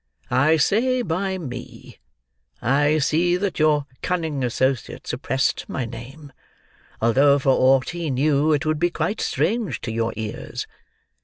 I 0.31 0.57
say 0.57 1.03
by 1.03 1.37
me—I 1.37 2.97
see 2.97 3.37
that 3.37 3.59
your 3.59 3.85
cunning 4.01 4.43
associate 4.43 5.05
suppressed 5.05 5.65
my 5.69 5.85
name, 5.85 6.33
although 6.99 7.37
for 7.37 7.51
aught 7.53 7.89
he 7.91 8.09
knew, 8.09 8.51
it 8.51 8.65
would 8.65 8.79
be 8.79 8.89
quite 8.89 9.21
strange 9.21 9.79
to 9.81 9.91
your 9.91 10.11
ears. 10.15 10.65